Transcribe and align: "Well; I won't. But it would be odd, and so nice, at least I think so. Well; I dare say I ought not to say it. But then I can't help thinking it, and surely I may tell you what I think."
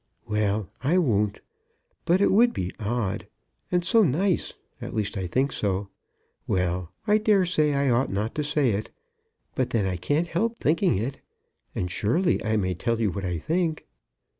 "Well; 0.27 0.67
I 0.83 0.97
won't. 0.97 1.41
But 2.05 2.21
it 2.21 2.31
would 2.31 2.53
be 2.53 2.71
odd, 2.79 3.27
and 3.71 3.85
so 3.85 4.01
nice, 4.01 4.53
at 4.81 4.95
least 4.95 5.15
I 5.15 5.27
think 5.27 5.51
so. 5.51 5.89
Well; 6.47 6.91
I 7.05 7.19
dare 7.19 7.45
say 7.45 7.75
I 7.75 7.91
ought 7.91 8.11
not 8.11 8.33
to 8.33 8.43
say 8.43 8.71
it. 8.71 8.89
But 9.53 9.69
then 9.69 9.85
I 9.85 9.97
can't 9.97 10.25
help 10.29 10.57
thinking 10.57 10.97
it, 10.97 11.21
and 11.75 11.91
surely 11.91 12.43
I 12.43 12.57
may 12.57 12.73
tell 12.73 12.99
you 12.99 13.11
what 13.11 13.25
I 13.25 13.37
think." 13.37 13.85